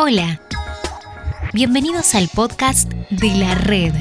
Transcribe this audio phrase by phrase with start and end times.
[0.00, 0.40] Hola,
[1.52, 3.92] bienvenidos al podcast de la red.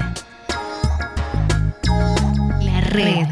[2.62, 3.26] La red.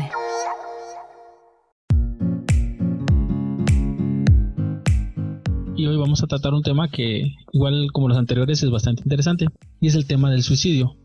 [5.76, 9.46] Y hoy vamos a tratar un tema que, igual como los anteriores, es bastante interesante,
[9.80, 10.96] y es el tema del suicidio.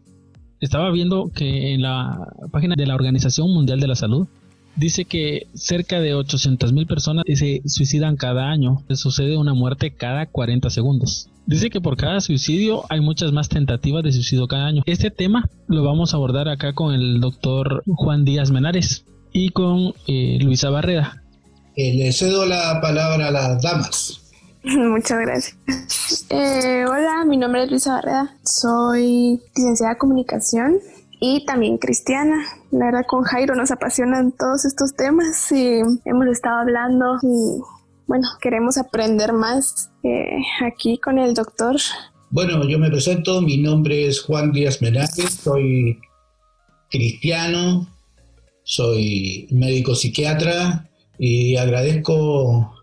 [0.61, 4.29] Estaba viendo que en la página de la Organización Mundial de la Salud
[4.77, 8.85] dice que cerca de 800.000 personas se suicidan cada año.
[8.91, 11.29] Sucede una muerte cada 40 segundos.
[11.47, 14.83] Dice que por cada suicidio hay muchas más tentativas de suicidio cada año.
[14.87, 19.95] Este tema lo vamos a abordar acá con el doctor Juan Díaz Menares y con
[20.07, 21.23] eh, Luisa Barreda.
[21.77, 24.21] Eh, le cedo la palabra a las damas.
[24.63, 25.57] Muchas gracias.
[26.31, 28.37] Eh, hola, mi nombre es Luisa Barreda.
[28.45, 30.79] Soy licenciada en comunicación
[31.21, 32.43] y también cristiana.
[32.71, 37.61] La verdad con Jairo nos apasionan todos estos temas y hemos estado hablando y
[38.07, 41.77] bueno, queremos aprender más eh, aquí con el doctor.
[42.31, 46.01] Bueno, yo me presento, mi nombre es Juan Díaz Menares, soy
[46.91, 47.87] cristiano,
[48.65, 52.80] soy médico psiquiatra y agradezco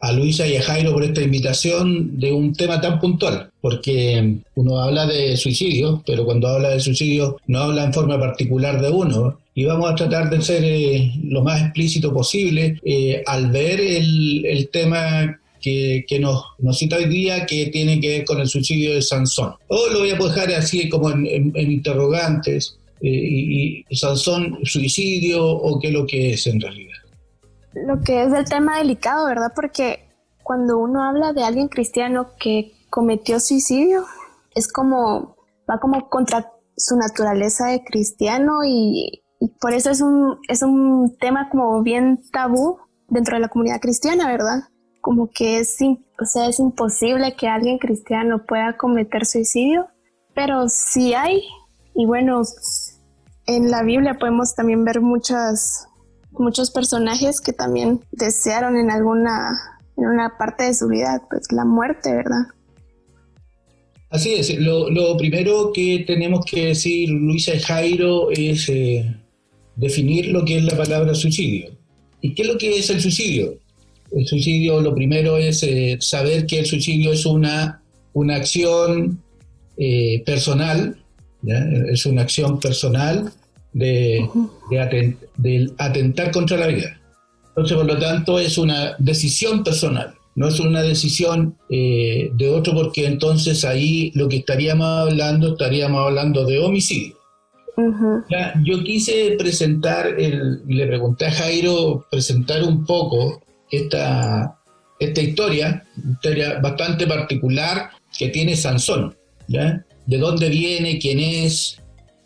[0.00, 4.80] a Luisa y a Jairo por esta invitación de un tema tan puntual, porque uno
[4.80, 9.38] habla de suicidio, pero cuando habla de suicidio no habla en forma particular de uno,
[9.54, 14.68] y vamos a tratar de ser eh, lo más explícito posible eh, al ver el,
[14.72, 19.02] tema que, nos, nos, cita hoy día que tiene que ver con el suicidio de
[19.02, 19.54] Sansón.
[19.66, 25.80] O lo voy a dejar así como en, interrogantes, eh, y, y, Sansón suicidio o
[25.80, 26.98] qué es lo que es en realidad.
[27.86, 29.52] Lo que es el tema delicado, ¿verdad?
[29.54, 30.08] Porque
[30.42, 34.04] cuando uno habla de alguien cristiano que cometió suicidio,
[34.54, 35.36] es como,
[35.70, 39.22] va como contra su naturaleza de cristiano y,
[39.60, 44.26] por eso es un, es un tema como bien tabú dentro de la comunidad cristiana,
[44.26, 44.64] ¿verdad?
[45.00, 49.86] Como que es, o sea, es imposible que alguien cristiano pueda cometer suicidio,
[50.34, 51.42] pero sí hay.
[51.94, 52.42] Y bueno,
[53.46, 55.88] en la Biblia podemos también ver muchas,
[56.38, 61.64] muchos personajes que también desearon en alguna en una parte de su vida, pues la
[61.64, 62.46] muerte, ¿verdad?
[64.10, 69.04] Así es, lo, lo primero que tenemos que decir, Luisa y Jairo, es eh,
[69.76, 71.70] definir lo que es la palabra suicidio.
[72.22, 73.58] ¿Y qué es lo que es el suicidio?
[74.12, 77.82] El suicidio, lo primero es eh, saber que el suicidio es una,
[78.14, 79.22] una acción
[79.76, 80.96] eh, personal,
[81.44, 83.32] es una acción personal
[83.72, 84.28] de,
[85.36, 87.00] de, atentar contra la vida.
[87.48, 92.74] Entonces, por lo tanto, es una decisión personal, no es una decisión eh, de otro,
[92.74, 97.18] porque entonces ahí lo que estaríamos hablando, estaríamos hablando de homicidio
[98.64, 103.40] yo quise presentar, le pregunté a Jairo presentar un poco
[103.70, 104.58] esta,
[104.98, 109.84] esta historia, historia bastante particular que tiene Sansón, ¿ya?
[110.06, 111.80] De dónde viene, quién es.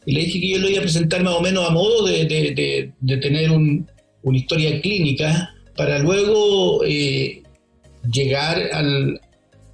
[0.06, 2.92] Y le dije que yo lo iba a presentar más o menos a modo de,
[3.20, 7.42] tener una historia clínica para luego eh,
[8.10, 9.20] llegar al,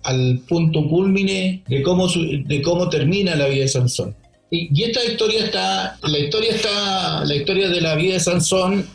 [0.02, 4.16] al punto culmine de cómo, de cómo termina la vida de Sansón.
[4.50, 8.86] Y, esta historia está, la historia está, la historia de la vida de Sansón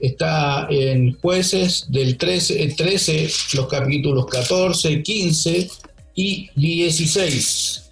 [0.00, 5.70] está en jueces del 13, 13 los capítulos 14, 15
[6.14, 7.90] y 16,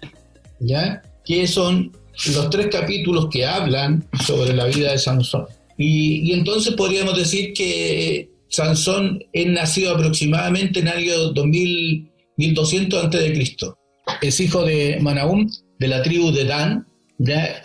[0.59, 1.01] ¿ya?
[1.25, 1.91] Que son
[2.27, 5.45] los tres capítulos que hablan sobre la vida de Sansón.
[5.77, 13.57] Y, entonces podríamos decir que Sansón es nacido aproximadamente en el año 2000, 1200 a.C.
[14.21, 16.87] Es hijo de Manaún, de la tribu de Dan.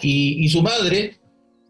[0.02, 1.18] Y, su madre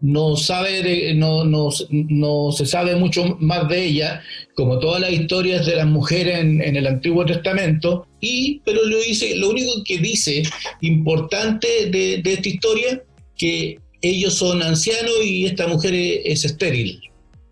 [0.00, 4.22] no sabe no, no, no, se sabe mucho más de ella,
[4.54, 9.36] como todas las historias de las mujeres en, el Antiguo Testamento, y, pero lo, dice,
[9.36, 10.42] lo único que dice
[10.82, 13.02] importante de, esta historia,
[13.36, 17.00] que ellos son ancianos y esta mujer es, estéril.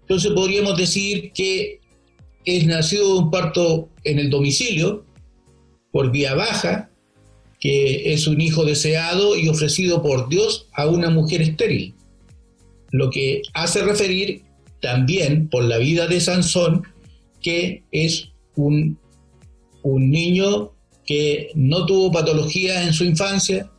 [0.02, 1.80] Entonces podríamos decir que
[2.44, 5.04] es nacido de un parto en el domicilio,
[5.90, 6.90] por vía baja,
[7.58, 11.95] que es un hijo deseado y ofrecido por Dios a una mujer estéril,
[12.96, 14.42] lo que hace referir
[14.80, 16.84] también por la vida de Sansón
[17.42, 18.98] que es un,
[19.82, 20.72] un niño
[21.04, 23.70] que no tuvo patología en su infancia,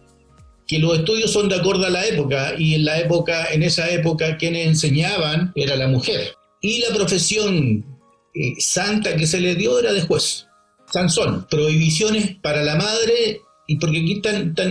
[0.66, 3.90] que los estudios son de acuerdo a la época y en la época, en esa
[3.90, 7.86] época quienes enseñaban era la mujer y la profesión
[8.34, 10.48] eh, santa que se le dio era de juez.
[10.92, 14.22] Sansón, prohibiciones para la madre y porque aquí,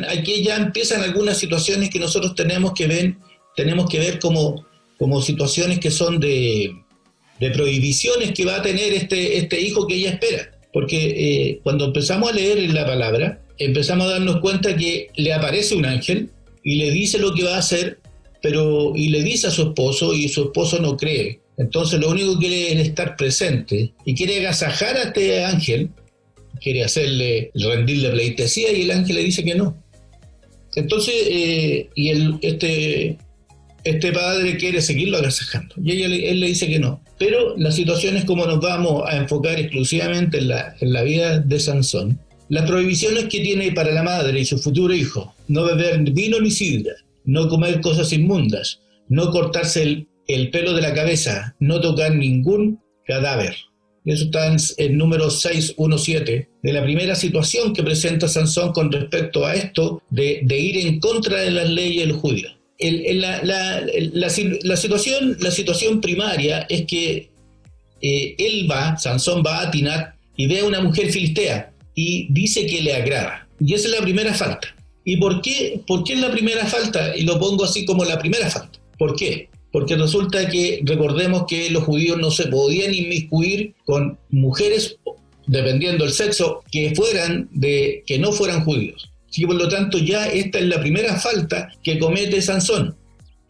[0.08, 3.16] aquí ya empiezan algunas situaciones que nosotros tenemos que ver,
[3.56, 4.66] tenemos que ver como,
[4.98, 6.72] como situaciones que son de,
[7.40, 10.52] de prohibiciones que va a tener este, este hijo que ella espera.
[10.72, 15.32] porque eh, cuando empezamos a leer en la palabra, empezamos a darnos cuenta que le
[15.32, 16.30] aparece un ángel
[16.62, 17.98] y le dice lo que va a hacer,
[18.42, 21.40] pero y le dice a su esposo y su esposo no cree.
[21.56, 25.90] Entonces lo único que quiere es estar presente y quiere agasajar a este ángel,
[26.60, 29.82] quiere hacerle rendirle pleitesía y el ángel le dice que no.
[30.74, 33.16] Entonces, eh, y el, este,
[33.88, 37.02] este padre quiere seguirlo agasajando y ella, él le dice que no.
[37.18, 41.38] Pero la situación es como nos vamos a enfocar exclusivamente en la, en la vida
[41.38, 42.18] de Sansón.
[42.48, 46.50] Las prohibiciones que tiene para la madre y su futuro hijo, no beber vino ni
[46.50, 46.94] sidra,
[47.24, 52.80] no comer cosas inmundas, no cortarse el, el pelo de la cabeza, no tocar ningún
[53.06, 53.56] cadáver.
[54.06, 59.44] Eso está en el número 617 de la primera situación que presenta Sansón con respecto
[59.44, 62.12] a esto de, ir en contra de las leyes de
[62.78, 63.16] judíos.
[63.42, 67.30] la, situación, la situación primaria es que
[68.02, 72.66] eh, él va, Sansón va a Tinat y ve a una mujer filistea y dice
[72.66, 73.48] que le agrada.
[73.58, 74.74] Y esa es la primera falta.
[75.04, 75.80] ¿Y por qué?
[75.86, 77.16] ¿Por qué es la primera falta?
[77.16, 78.78] Y lo pongo así como la primera falta.
[78.98, 79.48] ¿Por qué?
[79.76, 84.96] porque resulta que recordemos que los judíos no se podían inmiscuir con mujeres,
[85.46, 89.10] dependiendo del sexo, que fueran de que no fueran judíos.
[89.28, 92.96] Así que por lo tanto ya esta es la primera falta que comete Sansón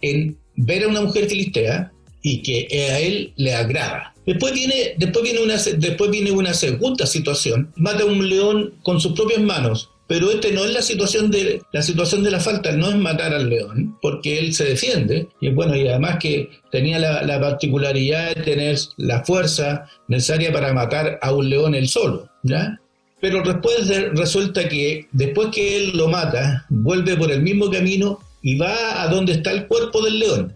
[0.00, 1.92] en ver a una mujer filistea
[2.22, 4.14] y que a él le agrada.
[4.26, 7.72] Después viene, después viene, una, después viene una segunda situación.
[7.76, 11.60] Mata a un león con sus propias manos pero este no es la situación de
[11.72, 15.50] la situación de la falta, no es matar al león, porque él se defiende, y
[15.50, 21.32] bueno, y además que tenía la, particularidad de tener la fuerza necesaria para matar a
[21.32, 22.80] un león él solo, ¿ya?
[23.20, 28.56] Pero después resulta que después que él lo mata, vuelve por el mismo camino y
[28.56, 30.54] va a donde está el cuerpo del león.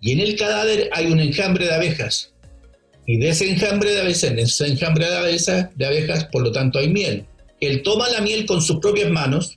[0.00, 2.32] Y en el cadáver hay un enjambre de abejas.
[3.06, 6.52] Y de ese enjambre de abejas, en ese enjambre de abejas, de abejas, por lo
[6.52, 7.26] tanto hay miel
[7.66, 9.54] él toma la miel con sus propias manos,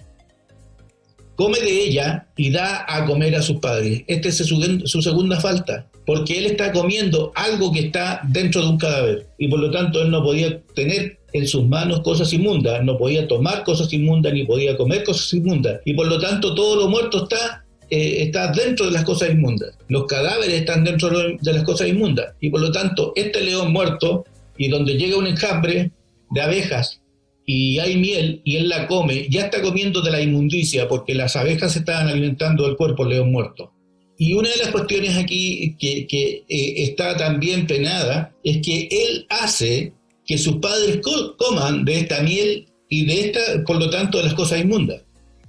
[1.36, 4.04] come de ella y da a comer a sus padres.
[4.08, 8.78] Esta es su, segunda falta, porque él está comiendo algo que está dentro de un
[8.78, 12.98] cadáver y por lo tanto él no podía tener en sus manos cosas inmundas, no
[12.98, 16.90] podía tomar cosas inmundas ni podía comer cosas inmundas y por lo tanto todo lo
[16.90, 19.78] muerto está eh, está dentro de las cosas inmundas.
[19.88, 22.34] Los cadáveres están dentro de las cosas inmundas.
[22.42, 24.26] Y por lo tanto, este león muerto,
[24.58, 25.92] y donde llega un enjambre
[26.32, 27.02] de abejas
[27.46, 31.38] y hay miel y él la come, ya está comiendo de la inmundicia porque las
[31.38, 33.72] abejas estaban alimentando el cuerpo del león muerto.
[34.18, 39.94] Y una de las cuestiones aquí que, eh, está también penada es que él hace
[40.26, 41.00] que sus padres
[41.38, 45.04] coman de esta miel y de esta, por lo tanto, de las cosas inmundas.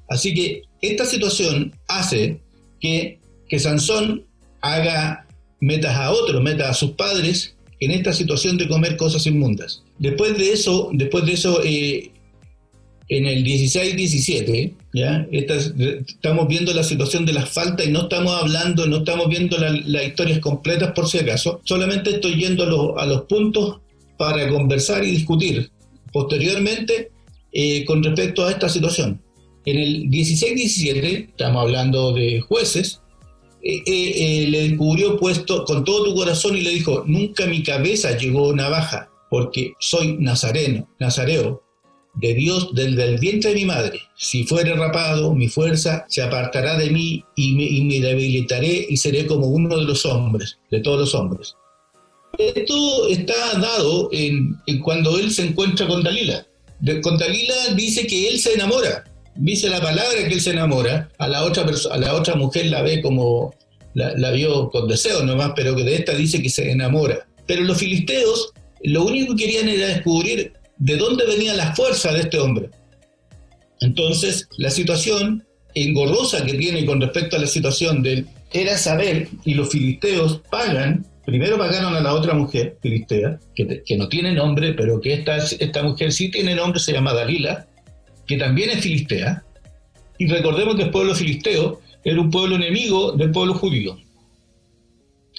[0.08, 2.40] Así que esta situación hace
[2.80, 3.18] que,
[3.48, 4.26] que Sansón
[4.60, 5.26] haga
[5.60, 9.82] metas a otros, metas a sus padres en esta situación de comer cosas inmundas.
[9.98, 12.10] Después de eso, después de eso eh,
[13.08, 15.26] en el 16-17, ¿ya?
[15.30, 20.06] estamos viendo la situación de las faltas y no estamos hablando, no estamos viendo las
[20.06, 23.80] historias completas por si acaso, solamente estoy yendo a, los puntos
[24.16, 25.70] para conversar y discutir
[26.12, 27.10] posteriormente
[27.52, 29.20] eh, con respecto a esta situación.
[29.64, 33.02] En el 16-17, estamos hablando de jueces,
[33.62, 38.54] eh, le descubrió puesto con todo tu corazón y le dijo, nunca mi cabeza llegó
[38.54, 41.62] navaja porque soy nazareno, nazareo,
[42.14, 44.00] de Dios desde el vientre de mi madre.
[44.16, 49.46] Si fuere rapado, mi fuerza se apartará de mí y me, debilitaré y seré como
[49.46, 51.54] uno de los hombres, de todos los hombres.
[52.38, 56.46] Esto está dado en, cuando él se encuentra con Dalila.
[57.02, 59.04] con Dalila dice que él se enamora.
[59.36, 61.08] Dice la palabra que él se enamora.
[61.18, 63.54] A la otra, a la otra mujer la ve como
[63.94, 67.26] la, la vio con deseo nomás, pero que de esta dice que se enamora.
[67.46, 72.20] Pero los filisteos lo único que querían era descubrir de dónde venía la fuerza de
[72.20, 72.70] este hombre.
[73.80, 75.44] Entonces, la situación
[75.74, 81.06] engorrosa que tiene con respecto a la situación de era saber, y los filisteos pagan,
[81.26, 85.36] primero pagaron a la otra mujer filistea, que, que no tiene nombre, pero que esta,
[85.36, 87.66] esta mujer sí tiene nombre, se llama Dalila,
[88.26, 89.44] que también es filistea,
[90.18, 93.98] y recordemos que el pueblo filisteo era un pueblo enemigo del pueblo judío.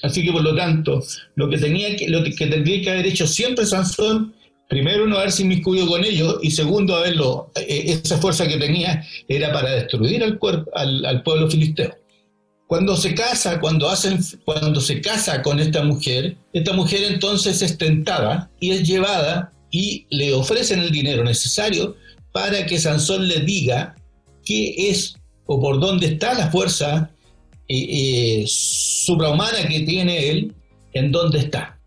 [0.01, 1.03] Así que por lo tanto,
[1.36, 4.34] lo que, tenía que, lo que tendría que haber hecho siempre Sansón,
[4.69, 9.51] primero no haberse inmiscuido con ellos y segundo haberlo, eh, esa fuerza que tenía era
[9.51, 10.38] para destruir al,
[11.23, 11.95] pueblo filisteo.
[12.67, 17.79] Cuando se casa, cuando, hacen, cuando se casa con esta mujer, esta mujer entonces es
[17.79, 21.95] tentada y es llevada y le ofrecen el dinero necesario
[22.31, 23.95] para que Sansón le diga
[24.45, 25.15] qué es
[25.47, 27.09] o por dónde está la fuerza
[27.67, 30.53] eh, suprahumana que tiene él,
[30.93, 31.78] en dónde está.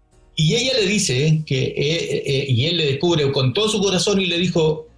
[0.44, 4.20] Y ella le dice que, eh, eh, y él le descubre con todo su corazón
[4.20, 4.88] y le dijo,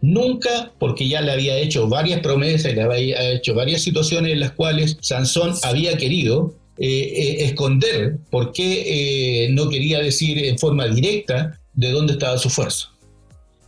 [0.00, 4.50] nunca, porque ya le había hecho varias promesas, le había hecho varias situaciones en las
[4.50, 11.92] cuales Sansón había querido eh, esconder por qué no quería decir en forma directa de
[11.92, 12.88] dónde estaba su fuerza.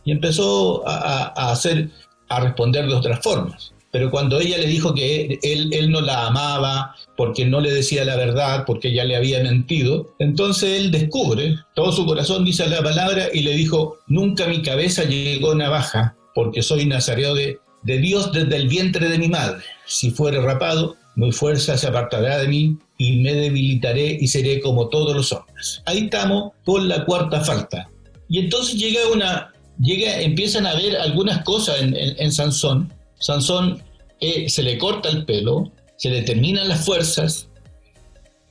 [0.03, 1.87] Y empezó a hacer,
[2.27, 3.72] a responder de otras formas.
[3.93, 8.15] Pero cuando ella le dijo que él, no la amaba porque no le decía la
[8.15, 13.27] verdad, porque ella le había mentido, entonces él descubre, todo su corazón dice la palabra
[13.31, 18.67] y le dijo, nunca mi cabeza llegó navaja, porque soy nazareo de, Dios desde el
[18.67, 19.61] vientre de mi madre.
[19.85, 24.89] Si fuere rapado, mi fuerza se apartará de mí y me debilitaré y seré como
[24.89, 25.83] todos los hombres.
[25.85, 27.91] Ahí estamos con la cuarta falta.
[28.27, 32.91] Y entonces llega una, llega, empiezan a ver algunas cosas en Sansón
[33.23, 33.81] Sansón
[34.19, 37.47] eh, se le corta el pelo, se le terminan las fuerzas,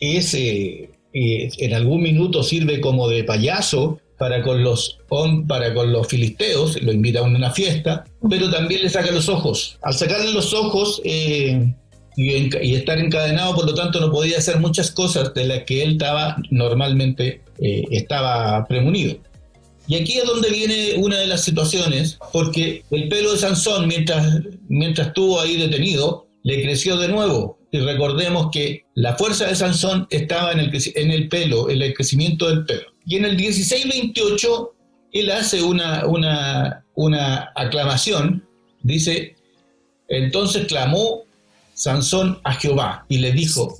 [0.00, 4.99] eh, eh, en algún minuto sirve como de payaso para con, los,
[5.47, 9.79] para con los filisteos, lo invita a una fiesta, pero también le saca los ojos.
[9.83, 11.75] Al sacarle los ojos y,
[12.17, 15.93] y, estar encadenado, por lo tanto no podía hacer muchas cosas de las que él
[15.93, 19.17] estaba normalmente estaba premunido.
[19.87, 24.41] Y aquí es donde viene una de las situaciones, porque el pelo de Sansón, mientras,
[24.69, 27.59] mientras estuvo ahí detenido, le creció de nuevo.
[27.73, 31.95] Y recordemos que la fuerza de Sansón estaba en el, en el pelo, en el
[31.95, 32.93] crecimiento del pelo.
[33.07, 34.71] Y en el 16-28,
[35.12, 38.47] él hace una, una, una aclamación,
[38.83, 39.35] dice,
[40.09, 41.25] entonces clamó
[41.75, 43.77] Sansón a Jehová y le dijo,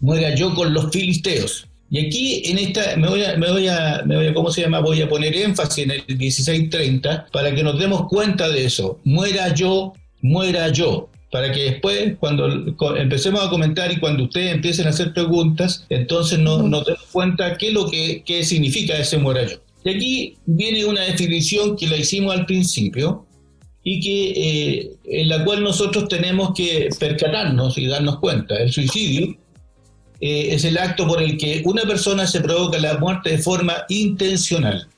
[0.00, 1.67] muera yo con los filisteos.
[1.90, 4.62] Y aquí en esta me voy a, me voy a, me voy a, ¿cómo se
[4.62, 4.80] llama?
[4.80, 9.00] Voy a poner énfasis en el 1630 para que nos demos cuenta de eso.
[9.04, 11.08] Muera yo, muera yo.
[11.30, 12.48] Para que después, cuando
[12.96, 17.56] empecemos a comentar y cuando ustedes empiecen a hacer preguntas, entonces nos, nos demos cuenta
[17.58, 19.58] qué es lo que qué significa ese muera yo.
[19.84, 23.26] Y aquí viene una definición que la hicimos al principio
[23.82, 28.56] y que eh, en la cual nosotros tenemos que percatarnos y darnos cuenta.
[28.56, 29.36] El suicidio
[30.20, 33.74] eh, es el acto por el que una persona se provoca la muerte de forma
[33.88, 34.88] intencional.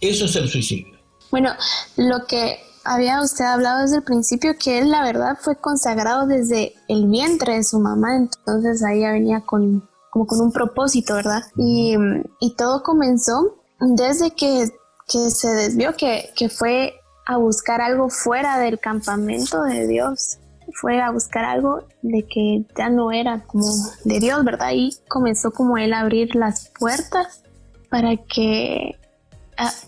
[0.00, 0.98] Eso es el suicidio.
[1.30, 1.52] Bueno,
[1.96, 6.74] lo que había usted hablado desde el principio, que él la verdad fue consagrado desde
[6.88, 11.42] el vientre de su mamá, entonces ahí ya venía con, como con un propósito, ¿verdad?
[11.56, 11.94] Y,
[12.40, 14.68] y todo comenzó desde que,
[15.08, 16.94] que se desvió, que, que fue
[17.26, 20.39] a buscar algo fuera del campamento de Dios
[20.74, 23.66] fue a buscar algo de que ya no era como
[24.04, 24.70] de Dios, ¿verdad?
[24.74, 27.42] Y comenzó como él a abrir las puertas
[27.88, 28.96] para que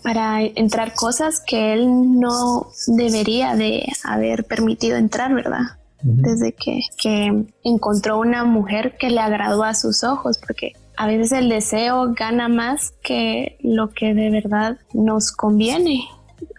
[0.03, 5.61] para entrar cosas que él no debería de haber permitido entrar, ¿verdad?
[6.03, 11.31] Desde que, que encontró una mujer que le agradó a sus ojos, porque a veces
[11.31, 16.03] el deseo gana más que lo que de verdad nos conviene,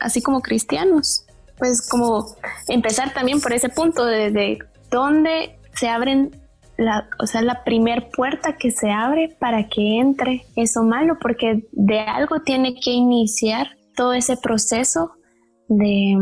[0.00, 1.23] así como cristianos
[1.58, 2.26] pues como
[2.68, 4.58] empezar también por ese punto de,
[4.90, 6.30] dónde se abren
[6.76, 11.64] la, o sea, la primer puerta que se abre para que entre eso malo, porque
[11.72, 15.12] de algo tiene que iniciar todo ese proceso
[15.68, 16.16] de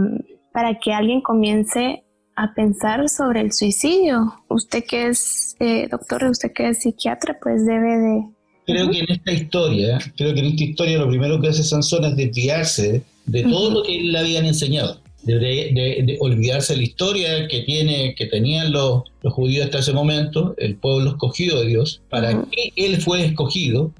[0.52, 2.04] para que alguien comience
[2.36, 4.34] a pensar sobre el suicidio.
[4.48, 8.22] Usted que es eh, doctor, usted que es psiquiatra, pues debe de...
[8.66, 12.04] Creo que en esta historia, creo que en esta historia lo primero que hace Sansón
[12.04, 18.14] es desviarse de todo lo que le habían enseñado de, olvidarse la historia que, tiene,
[18.14, 22.72] que tenían los, los, judíos hasta ese momento, el pueblo escogido de Dios, para qué
[22.76, 23.92] él fue escogido,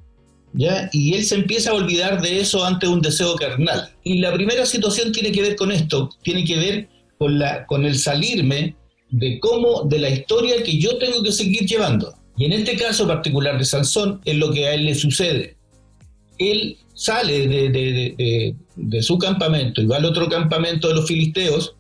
[0.53, 0.89] ¿ya?
[0.93, 3.91] y él se empieza a olvidar de eso ante un deseo carnal.
[4.05, 6.89] Y la primera situación tiene que ver con esto, tiene que ver
[7.19, 8.75] con, la, con el salirme
[9.11, 12.15] de cómo, de la historia que yo tengo que seguir llevando.
[12.37, 15.57] Y en este caso particular de Sansón es lo que a él le sucede.
[16.39, 21.75] Él sale de, su campamento y va al otro campamento de los filisteos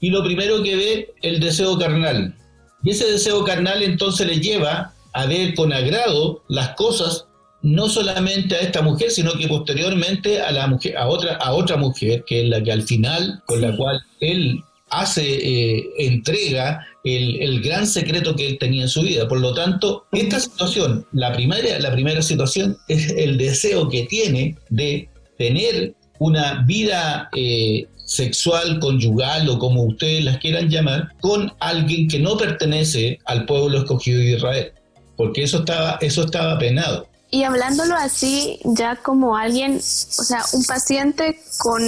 [0.00, 2.34] y lo primero que ve el deseo carnal.
[2.82, 7.26] Y ese deseo carnal entonces le lleva a ver con agrado las cosas
[7.62, 11.76] no solamente a esta mujer, sino que posteriormente a la mujer, a otra, a otra
[11.76, 17.60] mujer, que es la que al final, con la cual él hace, eh, entrega el,
[17.62, 19.28] gran secreto que él tenía en su vida.
[19.28, 24.56] Por lo tanto, esta situación, la primera, la primera situación es el deseo que tiene
[24.70, 32.08] de tener una vida eh, sexual, conyugal o como ustedes las quieran llamar, con alguien
[32.08, 34.72] que no pertenece al pueblo escogido de Israel,
[35.16, 37.08] porque eso estaba, eso estaba penado.
[37.30, 41.82] Y hablándolo así, ya como alguien, o sea, un paciente con,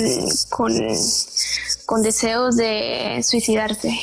[0.51, 0.73] con,
[1.87, 3.99] con deseos de suicidarse,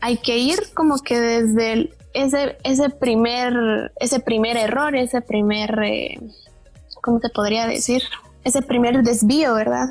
[0.00, 6.18] hay que ir como que desde ese, ese, primer, ese primer error, ese primer, eh,
[7.02, 8.02] ¿cómo te podría decir?
[8.44, 9.86] Ese primer desvío, ¿verdad?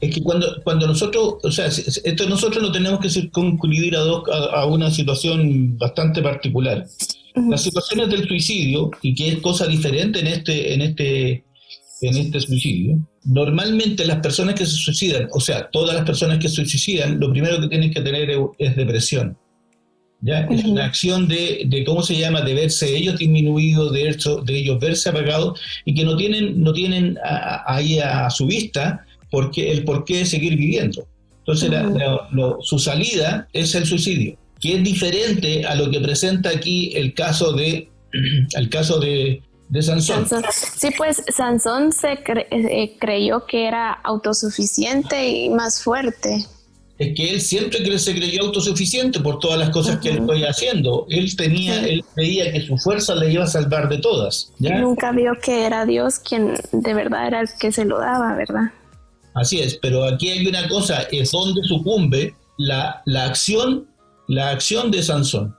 [0.00, 4.22] Es que cuando, cuando nosotros, o sea, esto nosotros no tenemos que concluir a, dos,
[4.30, 6.86] a, una situación bastante particular.
[7.48, 11.44] Las situaciones del suicidio, y que es cosa diferente en este, en este,
[12.00, 16.48] en este suicidio, normalmente las personas que se suicidan, o sea, todas las personas que
[16.48, 19.36] se suicidan, lo primero que tienen que tener es depresión.
[20.20, 20.40] ¿ya?
[20.46, 24.80] Es una acción de, de, ¿cómo se llama?, de verse ellos disminuidos, de, de ellos
[24.80, 27.18] verse apagados, y que no tienen, no tienen
[27.66, 31.06] ahí a, su vista porque, el por qué seguir viviendo.
[31.40, 31.70] Entonces,
[32.62, 37.52] su salida es el suicidio, que es diferente a lo que presenta aquí el caso
[37.52, 37.88] de,
[38.54, 40.26] el caso de, de Sansón.
[40.52, 42.18] Sí, pues Sansón se
[42.50, 46.46] eh, creyó que era autosuficiente y más fuerte.
[46.98, 51.06] Es que él siempre se creyó autosuficiente por todas las cosas que él fue haciendo.
[51.10, 54.50] Él tenía, él creía que su fuerza le iba a salvar de todas.
[54.58, 58.72] Nunca vio que era Dios quien de verdad era el que se lo daba, ¿verdad?
[59.34, 63.86] Así es, pero aquí hay una cosa, es donde sucumbe la, la acción,
[64.28, 65.54] la acción de Sansón.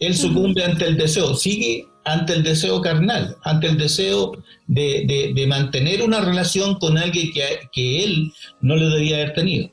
[0.00, 4.32] Él sucumbe ante el deseo, sigue ante el deseo carnal, ante el deseo
[4.66, 7.42] de, mantener una relación con alguien que,
[7.72, 9.70] que, él no le debía haber tenido.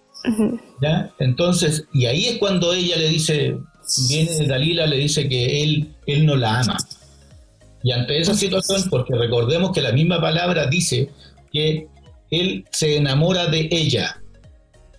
[0.81, 1.11] ¿ya?
[1.19, 3.57] Entonces, y ahí es cuando ella le dice,
[4.07, 6.77] viene Dalila, le dice que él, él no la ama.
[7.83, 11.09] Y ante esa situación, porque recordemos que la misma palabra dice
[11.51, 11.87] que
[12.29, 14.21] él se enamora de ella.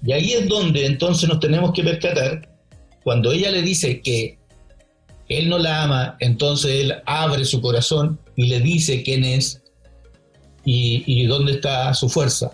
[0.03, 2.49] Y ahí es donde entonces nos tenemos que percatar,
[3.03, 4.39] cuando ella le dice que
[5.29, 9.63] él no la ama, entonces él abre su corazón y le dice quién es
[10.65, 12.51] y, dónde está su fuerza.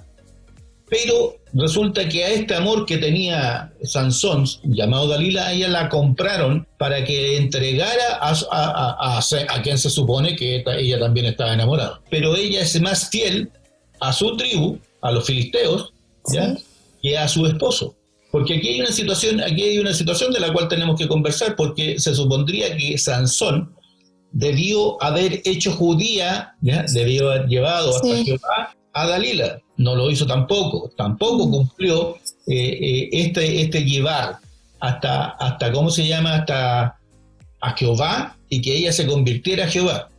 [0.88, 7.02] Pero resulta que a este amor que tenía Sansón, llamado Dalila, ella la compraron para
[7.04, 12.00] que entregara a, a, quien se supone que ella también estaba enamorada.
[12.10, 13.50] Pero ella es más fiel
[14.00, 15.92] a su tribu, a los filisteos,
[17.02, 17.95] que a su esposo.
[18.36, 21.56] Porque aquí hay una situación, aquí hay una situación de la cual tenemos que conversar,
[21.56, 23.74] porque se supondría que Sansón
[24.30, 29.58] debió haber hecho judía, debió haber llevado hasta Jehová a Dalila.
[29.78, 34.36] No lo hizo tampoco, tampoco cumplió eh, eh, este, este llevar
[34.80, 36.34] hasta, hasta, ¿cómo se llama?
[36.34, 36.98] Hasta
[37.62, 40.10] a Jehová y que ella se convirtiera a Jehová.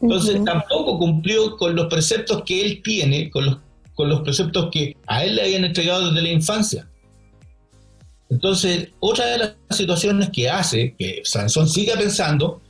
[0.00, 3.58] Entonces tampoco cumplió con los preceptos que él tiene, con los,
[3.92, 6.88] con los preceptos que a él le habían entregado desde la infancia.
[8.30, 12.60] Entonces, otra de las situaciones que hace que Sansón siga pensando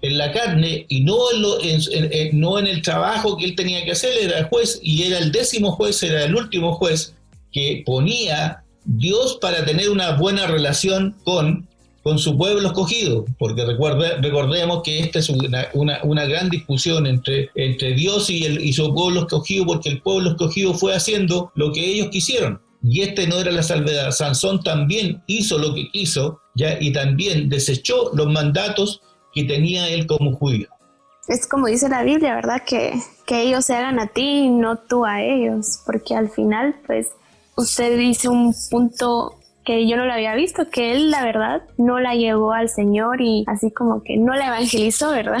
[0.00, 1.58] en la carne y no en, lo,
[2.32, 5.30] no en el trabajo que él tenía que hacer, era el juez y era el
[5.30, 7.14] décimo juez, era el último juez
[7.52, 11.68] que ponía Dios para tener una buena relación con,
[12.02, 15.68] con su pueblo escogido, porque recuerde, recordemos que esta es una,
[16.02, 20.30] una, gran discusión entre, entre Dios y, el, y su pueblo escogido, porque el pueblo
[20.30, 22.60] escogido fue haciendo lo que ellos quisieron.
[22.82, 24.10] Y este no era la salvedad.
[24.10, 26.80] Sansón también hizo lo que quiso ¿ya?
[26.80, 29.00] y también desechó los mandatos
[29.32, 30.68] que tenía él como judío.
[31.28, 32.62] Es como dice la Biblia, ¿verdad?
[32.66, 32.94] Que,
[33.26, 37.10] que ellos se hagan a ti y no tú a ellos, porque al final, pues,
[37.56, 42.00] usted dice un punto que yo no lo había visto, que él, la verdad, no
[42.00, 45.38] la llevó al Señor y así como que no la evangelizó, ¿verdad?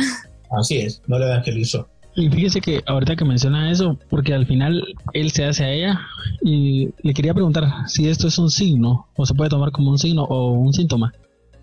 [0.56, 1.88] Así es, no la evangelizó.
[2.14, 6.00] Y fíjese que ahorita que menciona eso, porque al final él se hace a ella
[6.42, 9.98] y le quería preguntar si esto es un signo o se puede tomar como un
[9.98, 11.12] signo o un síntoma.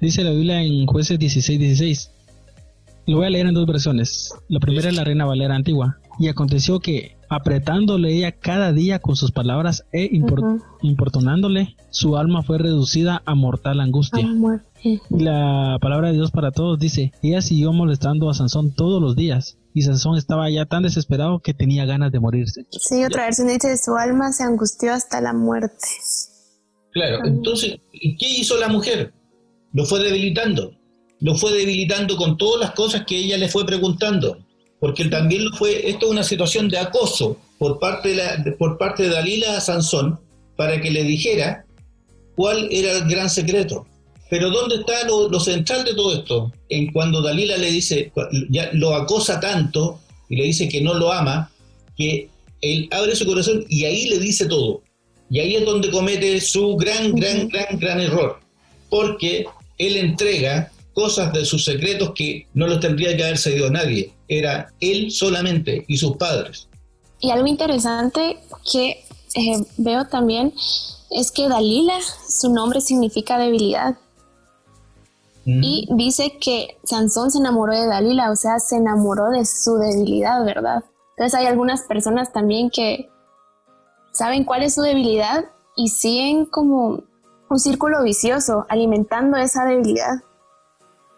[0.01, 2.12] Dice la Biblia en jueces 16, 16.
[3.05, 4.33] Lo voy a leer en dos versiones.
[4.47, 5.97] La primera es la Reina Valera antigua.
[6.19, 10.09] Y aconteció que, apretándole ella cada día con sus palabras e
[10.81, 14.27] importunándole, su alma fue reducida a mortal angustia.
[14.83, 19.15] Y la palabra de Dios para todos dice, ella siguió molestando a Sansón todos los
[19.15, 22.65] días y Sansón estaba ya tan desesperado que tenía ganas de morirse.
[22.71, 25.88] Sí, otra versión dice, su alma se angustió hasta la muerte.
[26.91, 29.13] Claro, entonces, ¿qué hizo la mujer?
[29.73, 30.73] Lo fue debilitando,
[31.19, 34.39] lo fue debilitando con todas las cosas que ella le fue preguntando,
[34.79, 38.77] porque también lo fue, esto es una situación de acoso por parte de, la, por
[38.77, 40.19] parte de Dalila a Sansón
[40.58, 41.65] para que le dijera
[42.36, 43.86] cuál era el gran secreto.
[44.29, 46.51] Pero ¿dónde está lo, central de todo esto?
[46.69, 48.11] En cuando Dalila le dice,
[48.49, 51.51] ya lo acosa tanto y le dice que no lo ama,
[51.97, 52.29] que
[52.61, 54.83] él abre su corazón y ahí le dice todo.
[55.31, 58.39] Y ahí es donde comete su gran, gran, gran, gran error.
[58.89, 59.45] Porque
[59.77, 64.11] él entrega cosas de sus secretos que no los tendría que haber cedido a nadie.
[64.27, 66.67] Era él solamente y sus padres.
[67.19, 68.37] Y algo interesante
[68.71, 69.03] que
[69.35, 70.53] eh, veo también
[71.11, 73.97] es que Dalila, su nombre significa debilidad.
[75.62, 80.43] Y dice que Sansón se enamoró de Dalila, o sea, se enamoró de su debilidad,
[80.45, 80.83] ¿verdad?
[81.17, 83.09] Entonces hay algunas personas también que
[84.12, 87.03] saben cuál es su debilidad y siguen como
[87.49, 90.15] un círculo vicioso alimentando esa debilidad.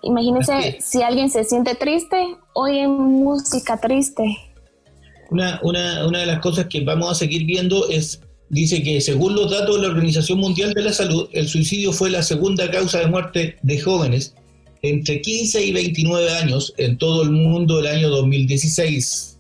[0.02, 4.24] Imagínense si alguien se siente triste, oye música triste.
[5.30, 9.34] Una, una, una de las cosas que vamos a seguir viendo es, dice que según
[9.34, 13.00] los datos de la Organización Mundial de la Salud, el suicidio fue la segunda causa
[13.00, 14.36] de muerte de jóvenes
[14.82, 19.40] entre 15 y 29 años en todo el mundo el año 2016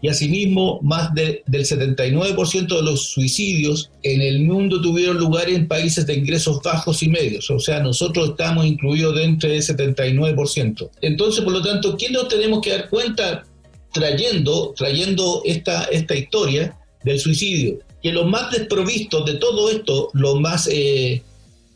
[0.00, 6.06] y asimismo más del 79% de los suicidios en el mundo tuvieron lugar en países
[6.06, 10.90] de ingresos bajos y medios, o sea, nosotros estamos incluidos dentro de ese 79%.
[11.02, 13.44] Entonces, por lo tanto, ¿qué nos tenemos que dar cuenta
[13.92, 17.80] trayendo, trayendo esta, esta historia del suicidio?
[18.08, 21.22] Que los más desprovistos de todo esto, los, más, eh,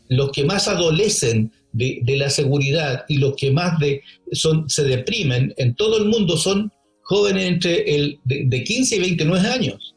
[0.09, 4.83] los que más adolecen de, de, la seguridad y los que más de, son, se
[4.83, 6.71] deprimen en todo el mundo son
[7.03, 9.93] jóvenes entre el de, 15 y 29 años.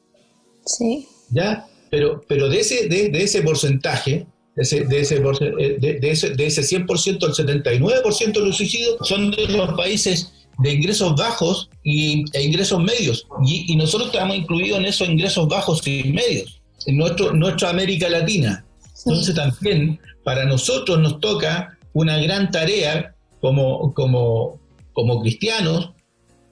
[0.66, 1.07] Sí.
[1.31, 1.66] ¿Ya?
[1.90, 6.46] Pero, pero de, ese, de, ese porcentaje, de ese, de ese, eh, de, ese, de
[6.49, 12.25] ese 100%, el 79% de los suicidios son de los países de ingresos bajos y,
[12.33, 13.27] e ingresos medios.
[13.46, 18.66] Y, nosotros estamos incluidos en esos ingresos bajos y medios, en nuestro, nuestra América Latina.
[19.05, 24.59] Entonces también para nosotros nos toca una gran tarea como, como,
[24.92, 25.90] como cristianos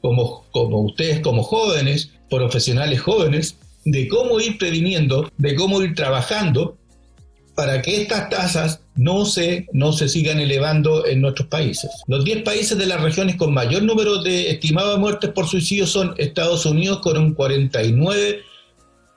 [0.00, 6.76] como, como ustedes como jóvenes, profesionales jóvenes, de cómo ir previniendo, de cómo ir trabajando
[7.54, 11.90] para que estas tasas no se, no se sigan elevando en nuestros países.
[12.06, 16.14] Los 10 países de las regiones con mayor número de estimadas muertes por suicidio son
[16.18, 18.42] Estados Unidos con un 49,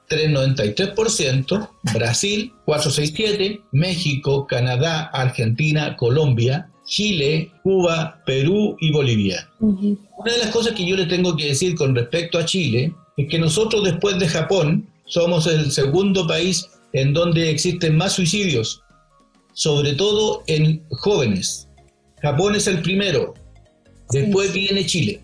[0.10, 9.50] 393%, Brasil 467, México, Canadá, Argentina, Colombia, Chile, Cuba, Perú y Bolivia.
[9.60, 13.28] Una de las cosas que yo le tengo que decir con respecto a Chile es
[13.28, 18.82] que nosotros después de Japón somos el segundo país en donde existen más suicidios,
[19.54, 21.67] sobre todo en jóvenes.
[22.21, 23.34] Japón es el primero,
[24.12, 25.21] después viene Chile.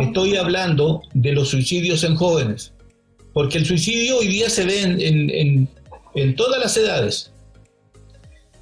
[0.00, 2.72] Estoy hablando de los suicidios en jóvenes,
[3.32, 5.68] porque el suicidio hoy día se ve en,
[6.14, 7.30] en todas las edades.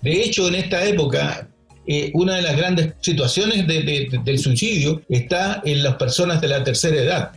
[0.02, 1.48] De hecho, en esta época,
[1.86, 6.96] eh, una de las grandes situaciones del suicidio está en las personas de la tercera
[6.96, 7.32] edad,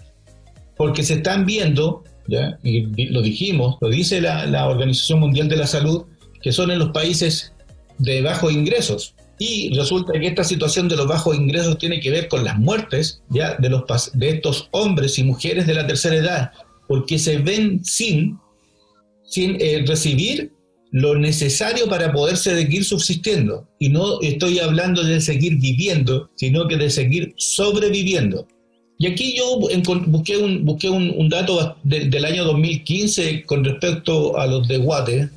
[0.77, 2.57] porque se están viendo, ¿ya?
[2.63, 6.05] y lo dijimos, lo dice la, Organización Mundial de la Salud,
[6.41, 7.53] que son en los países
[7.97, 9.15] de bajos ingresos.
[9.39, 13.21] Y resulta que esta situación de los bajos ingresos tiene que ver con las muertes.
[13.29, 16.51] De, los, de estos hombres y mujeres de la tercera edad,
[16.87, 18.39] porque se ven sin,
[19.25, 20.51] sin eh, recibir
[20.91, 23.67] lo necesario para poder seguir subsistiendo.
[23.79, 28.47] Y no estoy hablando de seguir viviendo, sino que de seguir sobreviviendo.
[28.99, 34.67] Y aquí yo busqué un, busqué un, dato del año 2015 con respecto a los
[34.67, 35.29] de Guate.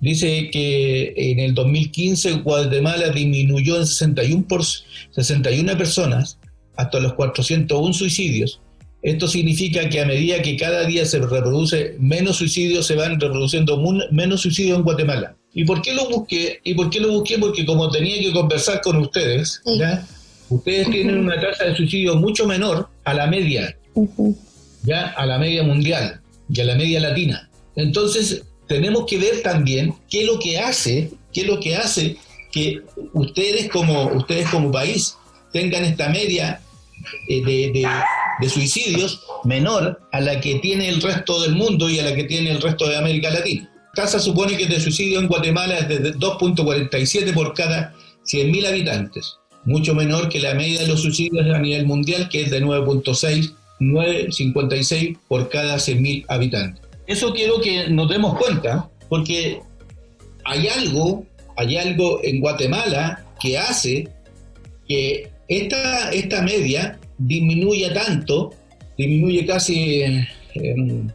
[0.00, 6.38] Dice que en el 2015 Guatemala disminuyó en 61, por, 61 personas
[6.76, 8.60] hasta los 401 suicidios
[9.06, 13.80] esto significa que a medida que cada día se reproduce menos suicidios, se van reproduciendo
[14.10, 15.36] menos suicidios en Guatemala.
[15.54, 16.58] ¿Y por qué lo busqué?
[16.64, 17.38] ¿Y por qué lo busqué?
[17.38, 19.62] Porque como tenía que conversar con ustedes,
[20.48, 23.76] ustedes tienen una tasa de suicidio mucho menor a la media,
[24.82, 27.50] ya a la media mundial y a la media latina.
[27.74, 32.16] Entonces, tenemos que ver también qué es lo que hace, qué es lo que hace
[32.52, 32.82] que
[33.12, 35.16] ustedes como, ustedes como país
[35.52, 36.60] tengan esta media
[37.28, 37.86] eh, de,
[38.40, 42.24] de suicidios menor a la que tiene el resto del mundo y a la que
[42.24, 43.70] tiene el resto de América Latina.
[43.94, 49.94] Tasa supone que de suicidio en Guatemala es de 2.47 por cada 100.000 habitantes, mucho
[49.94, 55.18] menor que la media de los suicidios a nivel mundial, que es de 9.6, 9.56
[55.28, 56.82] por cada 100.000 habitantes.
[57.06, 59.60] Eso quiero que nos demos cuenta, porque
[60.44, 61.26] hay algo,
[61.56, 64.08] hay algo en Guatemala que hace
[64.88, 68.52] que esta, esta media disminuye tanto,
[68.96, 71.12] disminuye casi en,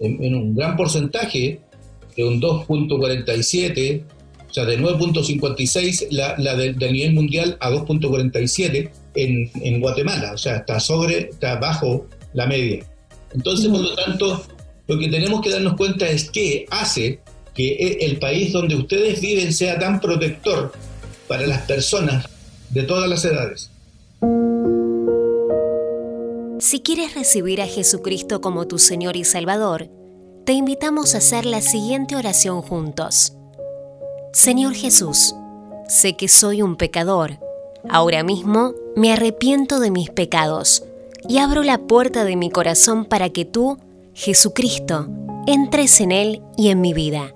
[0.00, 1.60] un gran porcentaje,
[2.16, 4.02] de un 2.47,
[4.52, 10.36] o sea, de 9.56 la, la del, nivel mundial a 2.47 en, en, Guatemala, o
[10.36, 12.84] sea, está sobre, está bajo la media.
[13.32, 14.44] Entonces, por lo tanto,
[14.88, 17.20] lo que tenemos que darnos cuenta es que hace
[17.54, 20.70] que e, el país donde ustedes viven sea tan protector
[21.28, 22.28] para las personas
[22.68, 23.70] de todas las edades.
[26.60, 29.88] Si quieres recibir a Jesucristo como tu Señor y Salvador,
[30.44, 33.32] te invitamos a hacer la siguiente oración juntos.
[34.32, 35.34] Señor Jesús,
[35.88, 37.38] sé que soy un pecador.
[37.90, 40.84] Ahora mismo me arrepiento de mis pecados.
[41.28, 43.78] y abro la puerta de mi corazón para que tú,
[44.12, 45.06] Jesucristo,
[45.46, 47.32] entres en él y en mi vida.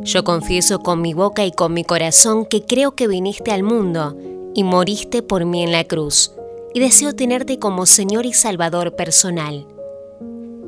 [0.00, 4.14] Yo confieso con mi boca y con mi corazón que creo que viniste al mundo
[4.52, 6.32] y moriste por mí en la cruz,
[6.74, 9.66] y deseo tenerte como Señor y Salvador personal.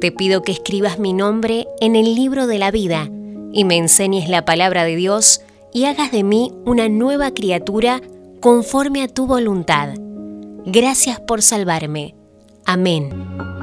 [0.01, 3.11] Te pido que escribas mi nombre en el libro de la vida
[3.53, 8.01] y me enseñes la palabra de Dios y hagas de mí una nueva criatura
[8.41, 9.95] conforme a tu voluntad.
[10.65, 12.15] Gracias por salvarme.
[12.65, 13.58] Amén.